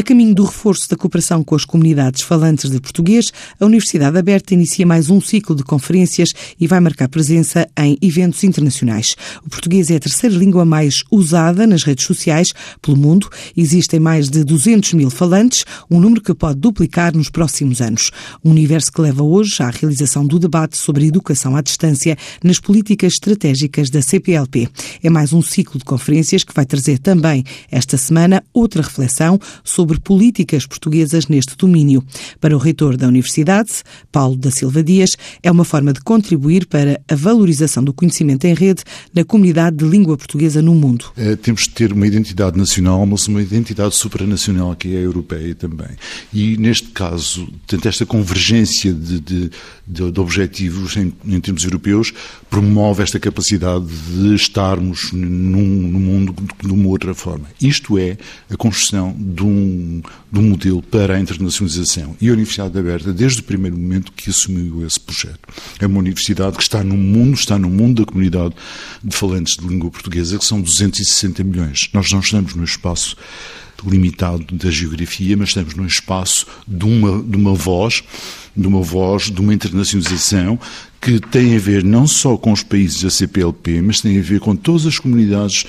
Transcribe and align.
A 0.00 0.02
caminho 0.02 0.34
do 0.34 0.44
reforço 0.44 0.88
da 0.88 0.96
cooperação 0.96 1.44
com 1.44 1.54
as 1.54 1.66
comunidades 1.66 2.22
falantes 2.22 2.70
de 2.70 2.80
português, 2.80 3.30
a 3.60 3.66
Universidade 3.66 4.16
Aberta 4.16 4.54
inicia 4.54 4.86
mais 4.86 5.10
um 5.10 5.20
ciclo 5.20 5.54
de 5.54 5.62
conferências 5.62 6.32
e 6.58 6.66
vai 6.66 6.80
marcar 6.80 7.06
presença 7.06 7.68
em 7.78 7.98
eventos 8.00 8.42
internacionais. 8.42 9.14
O 9.44 9.50
português 9.50 9.90
é 9.90 9.96
a 9.96 10.00
terceira 10.00 10.34
língua 10.34 10.64
mais 10.64 11.04
usada 11.10 11.66
nas 11.66 11.82
redes 11.82 12.06
sociais 12.06 12.54
pelo 12.80 12.96
mundo. 12.96 13.28
Existem 13.54 14.00
mais 14.00 14.30
de 14.30 14.42
200 14.42 14.94
mil 14.94 15.10
falantes, 15.10 15.66
um 15.90 16.00
número 16.00 16.22
que 16.22 16.32
pode 16.32 16.58
duplicar 16.58 17.14
nos 17.14 17.28
próximos 17.28 17.82
anos. 17.82 18.10
Um 18.42 18.52
universo 18.52 18.90
que 18.90 19.02
leva 19.02 19.22
hoje 19.22 19.62
à 19.62 19.68
realização 19.68 20.26
do 20.26 20.38
debate 20.38 20.78
sobre 20.78 21.08
educação 21.08 21.54
à 21.54 21.60
distância 21.60 22.16
nas 22.42 22.58
políticas 22.58 23.12
estratégicas 23.12 23.90
da 23.90 24.00
CPLP. 24.00 24.66
É 25.02 25.10
mais 25.10 25.34
um 25.34 25.42
ciclo 25.42 25.78
de 25.78 25.84
conferências 25.84 26.42
que 26.42 26.54
vai 26.54 26.64
trazer 26.64 26.98
também 26.98 27.44
esta 27.70 27.98
semana 27.98 28.42
outra 28.54 28.80
reflexão 28.80 29.38
sobre 29.62 29.89
sobre 29.90 30.00
políticas 30.00 30.66
portuguesas 30.66 31.26
neste 31.26 31.56
domínio. 31.56 32.04
Para 32.40 32.54
o 32.54 32.58
reitor 32.58 32.96
da 32.96 33.08
Universidade, 33.08 33.82
Paulo 34.12 34.36
da 34.36 34.50
Silva 34.50 34.84
Dias, 34.84 35.16
é 35.42 35.50
uma 35.50 35.64
forma 35.64 35.92
de 35.92 36.00
contribuir 36.00 36.66
para 36.66 37.00
a 37.08 37.14
valorização 37.16 37.82
do 37.82 37.92
conhecimento 37.92 38.44
em 38.44 38.54
rede 38.54 38.84
na 39.12 39.24
comunidade 39.24 39.78
de 39.78 39.84
língua 39.84 40.16
portuguesa 40.16 40.62
no 40.62 40.74
mundo. 40.76 41.06
É, 41.16 41.34
temos 41.34 41.62
de 41.62 41.70
ter 41.70 41.92
uma 41.92 42.06
identidade 42.06 42.56
nacional, 42.56 43.04
mas 43.04 43.26
uma 43.26 43.42
identidade 43.42 43.96
supranacional 43.96 44.76
que 44.76 44.94
é 44.94 44.98
a 44.98 45.02
europeia 45.02 45.54
também. 45.56 45.90
E 46.32 46.56
neste 46.56 46.88
caso, 46.90 47.48
tanto 47.66 47.88
esta 47.88 48.06
convergência 48.06 48.92
de, 48.92 49.18
de, 49.18 49.50
de, 49.86 50.12
de 50.12 50.20
objetivos 50.20 50.96
em, 50.96 51.12
em, 51.26 51.40
termos 51.40 51.64
europeus 51.64 52.12
promove 52.48 53.02
esta 53.02 53.18
capacidade 53.18 53.86
de 53.86 54.34
estarmos 54.36 55.10
num, 55.12 55.66
num 55.66 56.00
mundo 56.00 56.34
de 56.62 56.72
uma 56.72 56.88
outra 56.88 57.12
forma. 57.12 57.46
Isto 57.60 57.98
é 57.98 58.16
a 58.48 58.56
construção 58.56 59.16
de 59.18 59.42
um 59.42 59.79
um 60.38 60.42
modelo 60.42 60.82
para 60.82 61.16
a 61.16 61.20
internacionalização. 61.20 62.16
E 62.20 62.28
a 62.28 62.32
Universidade 62.32 62.78
Aberta, 62.78 63.12
desde 63.12 63.40
o 63.40 63.44
primeiro 63.44 63.76
momento 63.76 64.12
que 64.12 64.30
assumiu 64.30 64.86
esse 64.86 65.00
projeto, 65.00 65.40
é 65.78 65.86
uma 65.86 65.98
universidade 65.98 66.56
que 66.56 66.62
está 66.62 66.84
no 66.84 66.96
mundo, 66.96 67.34
está 67.34 67.58
no 67.58 67.68
mundo 67.68 68.04
da 68.04 68.10
comunidade 68.10 68.54
de 69.02 69.16
falantes 69.16 69.56
de 69.56 69.66
língua 69.66 69.90
portuguesa, 69.90 70.38
que 70.38 70.44
são 70.44 70.60
260 70.60 71.42
milhões. 71.42 71.90
Nós 71.92 72.12
não 72.12 72.20
estamos 72.20 72.54
no 72.54 72.64
espaço 72.64 73.16
limitado 73.86 74.44
da 74.54 74.70
geografia, 74.70 75.36
mas 75.36 75.50
estamos 75.50 75.74
num 75.74 75.86
espaço 75.86 76.46
de 76.66 76.84
uma, 76.84 77.22
de 77.22 77.36
uma 77.36 77.54
voz, 77.54 78.02
de 78.56 78.66
uma 78.66 78.82
voz, 78.82 79.30
de 79.30 79.40
uma 79.40 79.54
internacionalização 79.54 80.58
que 81.00 81.18
tem 81.18 81.56
a 81.56 81.58
ver 81.58 81.82
não 81.82 82.06
só 82.06 82.36
com 82.36 82.52
os 82.52 82.62
países 82.62 83.02
da 83.02 83.08
CPLP, 83.08 83.80
mas 83.80 84.00
tem 84.02 84.18
a 84.18 84.22
ver 84.22 84.38
com 84.38 84.54
todas 84.54 84.86
as 84.86 84.98
comunidades 84.98 85.64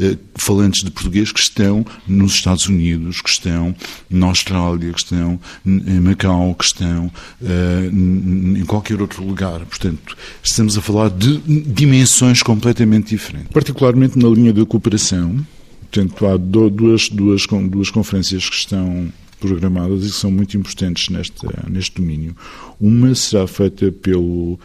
eh, 0.00 0.16
falantes 0.36 0.84
de 0.84 0.92
português 0.92 1.32
que 1.32 1.40
estão 1.40 1.84
nos 2.06 2.34
Estados 2.34 2.68
Unidos, 2.68 3.20
que 3.20 3.28
estão 3.28 3.74
na 4.08 4.26
Austrália, 4.26 4.92
que 4.92 4.98
estão 5.00 5.40
em 5.66 6.00
Macau, 6.00 6.54
que 6.54 6.64
estão 6.64 7.10
eh, 7.42 7.90
em 7.92 8.64
qualquer 8.64 9.00
outro 9.00 9.24
lugar. 9.24 9.60
Portanto, 9.66 10.16
estamos 10.40 10.78
a 10.78 10.80
falar 10.80 11.10
de 11.10 11.38
dimensões 11.38 12.40
completamente 12.42 13.08
diferentes. 13.08 13.50
Particularmente 13.52 14.16
na 14.16 14.28
linha 14.28 14.52
da 14.52 14.64
cooperação, 14.64 15.44
Portanto, 15.90 16.26
há 16.26 16.36
duas, 16.36 17.08
duas, 17.08 17.46
duas 17.46 17.90
conferências 17.90 18.48
que 18.48 18.56
estão 18.56 19.12
programadas 19.40 20.04
e 20.04 20.10
que 20.10 20.16
são 20.16 20.30
muito 20.30 20.56
importantes 20.56 21.08
neste, 21.08 21.46
neste 21.68 22.00
domínio. 22.00 22.36
Uma 22.80 23.14
será 23.14 23.46
feita 23.46 23.92
pelo 23.92 24.58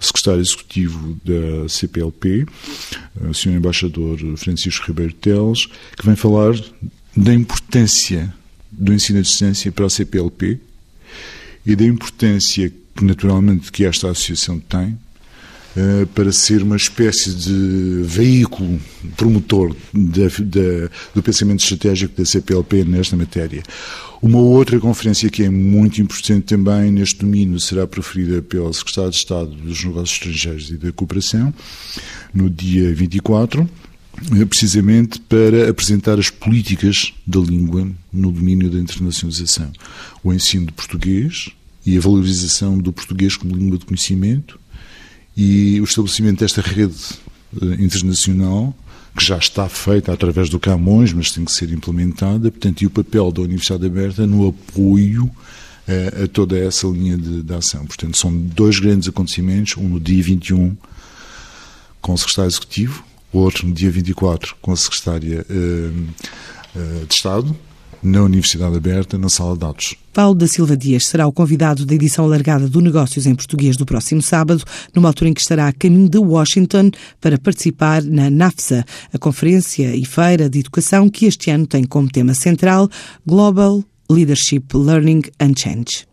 secretário 0.00 0.40
executivo 0.40 1.18
da 1.24 1.68
CPLP, 1.68 2.46
o 3.20 3.34
Sr. 3.34 3.56
Embaixador 3.56 4.18
Francisco 4.36 4.86
Ribeiro 4.86 5.12
Teles, 5.14 5.66
que 5.96 6.04
vem 6.04 6.16
falar 6.16 6.54
da 7.16 7.32
importância 7.32 8.32
do 8.70 8.92
ensino 8.92 9.20
à 9.20 9.22
distância 9.22 9.70
para 9.70 9.86
a 9.86 9.90
CPLP 9.90 10.58
e 11.64 11.76
da 11.76 11.84
importância, 11.84 12.72
naturalmente, 13.00 13.70
que 13.70 13.84
esta 13.84 14.10
associação 14.10 14.58
tem 14.58 14.88
eh, 14.88 14.96
para 16.14 16.30
ser 16.30 16.62
uma 16.62 16.76
espécie 16.76 17.34
de 17.34 18.02
veículo 18.04 18.80
promotor 19.16 19.74
do 19.92 21.22
pensamento 21.22 21.60
estratégico 21.60 22.16
da 22.16 22.24
CPLP 22.24 22.84
nesta 22.84 23.16
matéria. 23.16 23.62
Uma 24.22 24.38
outra 24.38 24.78
conferência 24.78 25.28
que 25.28 25.42
é 25.42 25.50
muito 25.50 26.00
importante 26.00 26.46
também 26.46 26.90
neste 26.90 27.18
domínio 27.18 27.60
será 27.60 27.86
proferida 27.86 28.40
pelo 28.40 28.72
Secretário 28.72 29.10
de 29.10 29.16
Estado 29.16 29.50
dos 29.50 29.84
Negócios 29.84 30.12
Estrangeiros 30.12 30.70
e 30.70 30.76
da 30.76 30.92
Cooperação, 30.92 31.52
no 32.32 32.48
dia 32.48 32.94
24 32.94 33.68
eh, 34.32 34.44
precisamente 34.44 35.20
para 35.20 35.68
apresentar 35.68 36.18
as 36.18 36.30
políticas 36.30 37.12
da 37.26 37.40
língua 37.40 37.90
no 38.12 38.30
domínio 38.30 38.70
da 38.70 38.78
internacionalização. 38.78 39.70
O 40.22 40.32
ensino 40.32 40.66
de 40.66 40.72
português 40.72 41.50
e 41.84 41.96
a 41.96 42.00
valorização 42.00 42.78
do 42.78 42.92
português 42.92 43.36
como 43.36 43.56
língua 43.56 43.76
de 43.76 43.84
conhecimento, 43.84 44.58
e 45.36 45.80
o 45.80 45.84
estabelecimento 45.84 46.40
desta 46.40 46.60
rede 46.60 46.96
eh, 47.60 47.82
internacional, 47.82 48.74
que 49.16 49.24
já 49.24 49.38
está 49.38 49.68
feita 49.68 50.12
através 50.12 50.48
do 50.48 50.58
Camões, 50.58 51.12
mas 51.12 51.30
tem 51.30 51.44
que 51.44 51.52
ser 51.52 51.70
implementada, 51.70 52.50
portanto, 52.50 52.82
e 52.82 52.86
o 52.86 52.90
papel 52.90 53.30
da 53.30 53.42
Universidade 53.42 53.86
Aberta 53.86 54.26
no 54.26 54.48
apoio 54.48 55.30
a, 55.86 55.92
eh, 55.92 56.24
a 56.24 56.28
toda 56.28 56.58
essa 56.58 56.86
linha 56.86 57.16
de, 57.16 57.42
de, 57.42 57.54
ação. 57.54 57.84
Portanto, 57.86 58.16
são 58.16 58.36
dois 58.36 58.78
grandes 58.78 59.08
acontecimentos, 59.08 59.76
um 59.76 59.88
no 59.88 60.00
dia 60.00 60.22
21 60.22 60.76
com 62.00 62.12
o 62.12 62.18
secretário 62.18 62.50
executivo, 62.50 63.04
o 63.32 63.38
outro 63.38 63.66
no 63.66 63.74
dia 63.74 63.90
24 63.90 64.56
com 64.60 64.72
a 64.72 64.76
secretária 64.76 65.44
uh, 65.48 66.78
uh, 66.78 67.06
de 67.06 67.14
Estado, 67.14 67.56
na 68.02 68.22
Universidade 68.22 68.76
Aberta, 68.76 69.16
na 69.16 69.30
Sala 69.30 69.56
de 69.56 69.64
Atos. 69.64 69.94
Paulo 70.14 70.36
da 70.36 70.46
Silva 70.46 70.76
Dias 70.76 71.06
será 71.06 71.26
o 71.26 71.32
convidado 71.32 71.84
da 71.84 71.92
edição 71.92 72.24
alargada 72.24 72.68
do 72.68 72.80
Negócios 72.80 73.26
em 73.26 73.34
Português 73.34 73.76
do 73.76 73.84
próximo 73.84 74.22
sábado, 74.22 74.62
numa 74.94 75.08
altura 75.08 75.30
em 75.30 75.34
que 75.34 75.40
estará 75.40 75.66
a 75.66 75.72
caminho 75.72 76.08
de 76.08 76.18
Washington 76.18 76.92
para 77.20 77.36
participar 77.36 78.00
na 78.00 78.30
NAFSA, 78.30 78.84
a 79.12 79.18
conferência 79.18 79.94
e 79.96 80.04
feira 80.04 80.48
de 80.48 80.60
educação 80.60 81.10
que 81.10 81.26
este 81.26 81.50
ano 81.50 81.66
tem 81.66 81.82
como 81.82 82.08
tema 82.08 82.32
central 82.32 82.88
Global 83.26 83.82
Leadership 84.08 84.66
Learning 84.72 85.22
and 85.40 85.54
Change. 85.58 86.02